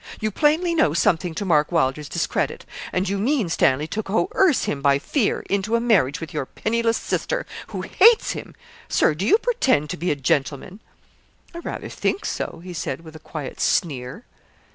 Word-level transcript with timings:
You 0.19 0.31
plainly 0.31 0.73
know 0.73 0.95
something 0.95 1.35
to 1.35 1.45
Mark 1.45 1.71
Wylder's 1.71 2.09
discredit; 2.09 2.65
and 2.91 3.07
you 3.07 3.19
mean, 3.19 3.49
Stanley, 3.49 3.85
to 3.89 4.01
coerce 4.01 4.63
him 4.63 4.81
by 4.81 4.97
fear 4.97 5.41
into 5.41 5.75
a 5.75 5.79
marriage 5.79 6.19
with 6.19 6.33
your 6.33 6.47
penniless 6.47 6.97
sister, 6.97 7.45
who 7.67 7.81
hates 7.81 8.31
him. 8.31 8.55
Sir, 8.89 9.13
do 9.13 9.27
you 9.27 9.37
pretend 9.37 9.91
to 9.91 9.97
be 9.97 10.09
a 10.09 10.15
gentleman?' 10.15 10.79
'I 11.53 11.59
rather 11.59 11.89
think 11.89 12.25
so,' 12.25 12.61
he 12.63 12.73
said, 12.73 13.01
with 13.01 13.15
a 13.15 13.19
quiet 13.19 13.59
sneer. 13.61 14.25